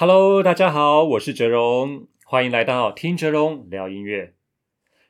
[0.00, 4.32] Hello，大家好，我是哲荣，欢迎来到听哲荣聊音乐。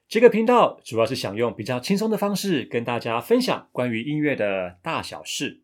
[0.08, 5.60] 这个频道主要是想用比较轻松的方式跟大家分享关于音乐的大小事。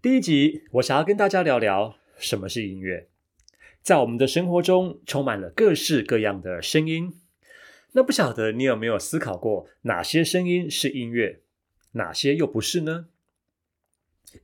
[0.00, 3.08] 第一集，我想要跟大家聊聊什么是音乐。
[3.82, 7.14] 在我们的生活中，充满了各式各样的声音。
[7.92, 11.40] 那不晓得你有没有思考过，哪些声音是音乐，
[11.92, 13.08] 哪些又不是呢？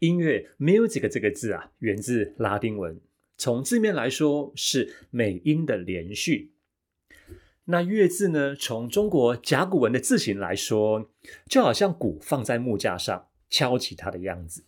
[0.01, 3.01] 音乐 “music” 这个字啊，源自拉丁文，
[3.37, 6.53] 从字面来说是美音的连续。
[7.67, 11.11] 那乐字呢，从中国甲骨文的字形来说，
[11.47, 14.65] 就好像鼓放在木架上敲击它的样子。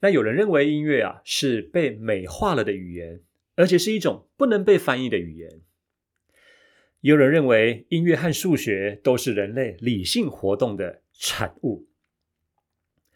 [0.00, 3.20] 那有人认为音乐啊是被美化了的语言，
[3.56, 5.60] 而且是一种不能被翻译的语言。
[7.00, 11.88] 也有人认为音乐和数学都是人类理性活动的产物。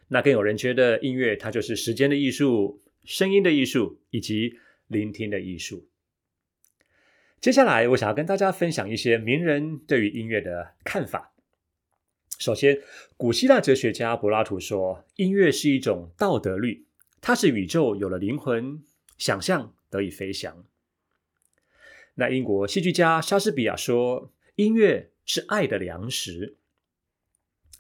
[0.09, 5.89] 那更有人觉得音乐它就是时间的艺术、声音的艺术以及聆听的艺术。
[7.41, 11.32] 接下来，我想要跟大家分享一些名人对于音乐的看法。
[12.43, 12.81] 首先，
[13.17, 16.89] 古希腊哲学家柏拉图说，音乐是一种道德律，
[17.21, 18.83] 它使宇宙有了灵魂，
[19.17, 20.65] 想象得以飞翔。
[22.17, 26.57] 那英国戏剧家莎士比亚说，音乐是爱的粮食。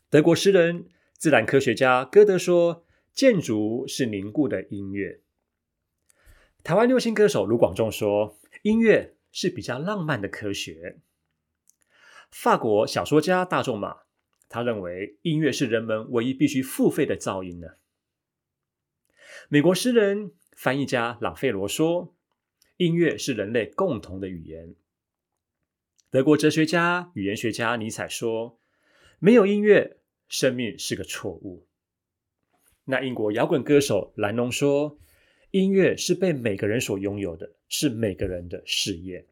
[0.08, 5.22] 德国诗人、自然科学家歌德说，建筑是凝固的音乐。
[6.62, 11.00] 台湾流行歌手卢广仲说，音乐是比较浪漫的科学。
[12.30, 14.01] 法国小说家大仲马。
[14.52, 17.68] 他认为音乐是人们唯一必须付费的噪音呢。
[19.48, 22.14] 美国诗人、翻译家朗费罗说，
[22.76, 24.74] 音乐是人类共同的语言。
[26.10, 28.58] 德国哲学家、语言学家尼采说，
[29.18, 29.96] 没有音乐，
[30.28, 31.66] 生命是个错误。
[32.84, 34.98] 那英国摇滚歌手蓝侬说，
[35.50, 39.26] 音乐是被每个人所拥有的，是每个人的事业。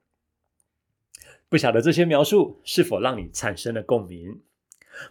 [1.51, 4.41] 不晓得这些描述是否让你产生了共鸣？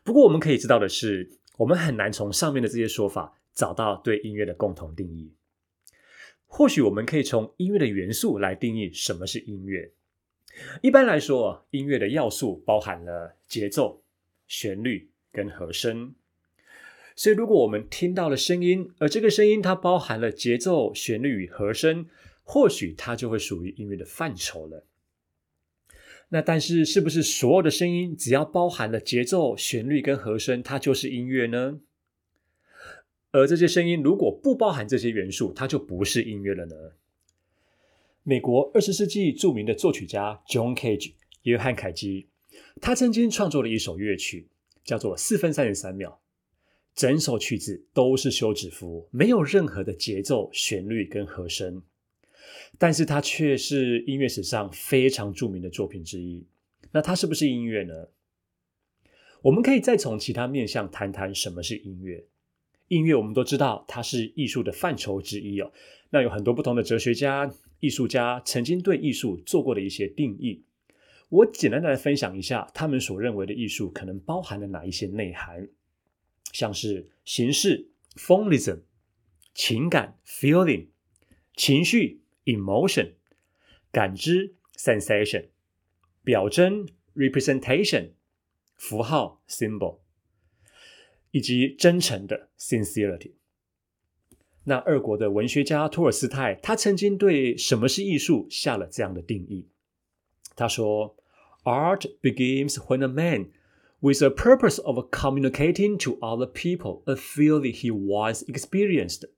[0.04, 5.34] 不过，我们可以知道的是，我们很难从上面的这些说法找到对音乐的共同定义。
[6.46, 9.92] 或许我们可以从音乐的元素来定义什么是音乐。
[10.82, 14.04] 一般来说，音乐的要素包含了节奏、
[14.48, 16.16] 旋律跟和声。
[17.16, 22.08] 所以，如果我们听到了声音，而这个声音它包含了节奏、旋律与和声，
[22.44, 24.86] 或许它就会属于音乐的范畴了。
[26.32, 31.80] 那但是，是不是所有的声音只要包含了节奏、旋律跟和声，它就是音乐呢？
[33.32, 36.76] 而这些声音如果不包含这些元素，它就不是音乐了呢？
[38.24, 41.14] 美国二十世纪著名的作曲家 John Cage（
[41.44, 42.28] 约翰·凯基）
[42.80, 44.48] 他曾经创作了一首乐曲，
[44.84, 46.22] 叫做《四分三十三秒》，
[47.00, 51.82] 整首曲子都是休止符，没有任何的节奏、旋律跟和声。
[52.78, 56.46] 但是它却是音乐史上非常著名的作品之一。
[56.92, 57.94] 那它是不是音乐呢？
[59.42, 62.26] 我们可以再从其他面向谈谈什么是音乐。
[62.88, 65.72] 音乐我们都知道它是艺术的范畴之一哦。
[66.10, 70.64] 那有很多不同的哲学家、艺术家曾经对艺术做过的一些定义。
[71.30, 75.70] 我简单的来分享一下他们所认为的艺术可能包含了哪一些内涵，
[76.52, 78.80] 像是形式 （formism）、
[79.54, 80.88] 情感 （feeling）、
[81.56, 82.22] 情绪。
[82.45, 83.13] emotion
[83.93, 85.49] 感知 sensation
[86.23, 88.11] 表征 representation
[88.75, 89.99] 符号 symbol
[91.31, 93.33] 以及真诚的 sincerity。
[94.65, 99.69] 那俄国的文学家托尔斯泰，他曾经对什么是艺术下了这样的定义。
[100.57, 101.17] 他说：“
[101.65, 103.49] Art begins when a man,
[104.01, 109.29] with a purpose of communicating to other people a feeling he once experienced.”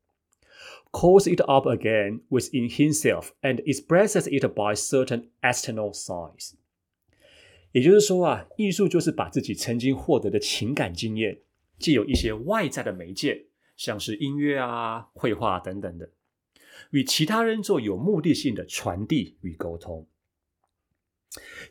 [0.91, 6.54] Calls it up again within himself and expresses it by certain external signs。
[7.71, 11.39] 也就是说啊，艺术就是把自己曾经获得的情感经验，
[11.80, 13.45] 借由一些外在的媒介，
[13.77, 16.12] 像是音乐啊、绘画等等的，
[16.89, 20.06] 与其他人做有目的性的传递与沟通。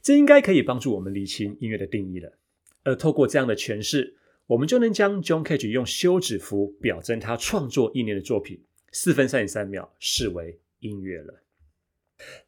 [0.00, 2.38] 这应该可以帮助我们理清音乐的定义了。
[2.84, 4.16] 而透过这样的诠释，
[4.46, 8.64] 我们就能将 John Cage 用休止符表征他创作意念的作品。
[8.92, 11.42] 四分三十三秒视为音乐了。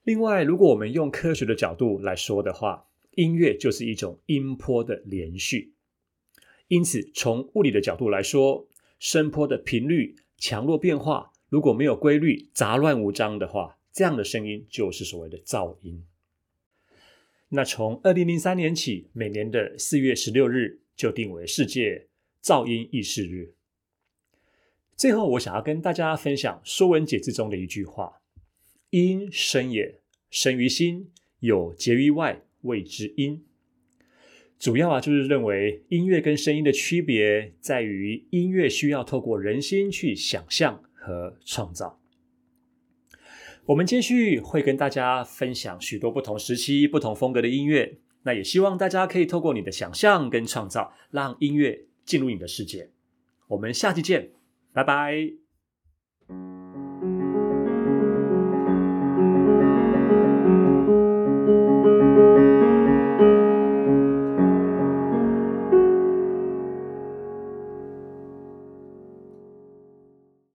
[0.05, 5.73] 另外，如果我们用科学的角度来说的话，音乐就是一种音波的连续。
[6.69, 8.67] 因此，从物理的角度来说，
[8.99, 16.05] 声波的频率强弱变化如果没有规律、杂乱无章的话，这样的声音就是所谓的噪音。
[17.51, 22.09] 那从二零零三年起，每年的四月十六日就定为世界
[22.43, 23.53] 噪音意识日。
[25.03, 28.21] 最后，我想要跟大家分享《说文解字》中的一句话
[28.91, 30.01] ：“音声也，
[30.31, 31.11] 生于心，
[31.41, 33.45] 有结于外，谓之音。”
[34.61, 41.99] 主要啊，就是认为音乐跟声音的区别在于，音乐需要透过人心去想象和创造。
[43.65, 47.99] 我们继续会跟大家分享许多不同时期、不同风格的音乐。
[48.23, 52.91] 那也希望大家可以透过你的想象跟创造，让音乐进入你的世界。
[53.49, 54.31] 我们下期见，
[54.73, 55.52] 拜拜。